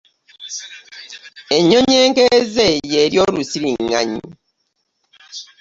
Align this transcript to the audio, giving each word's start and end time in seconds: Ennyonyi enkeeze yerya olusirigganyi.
Ennyonyi 1.57 1.95
enkeeze 2.05 2.67
yerya 2.91 3.21
olusirigganyi. 3.27 4.21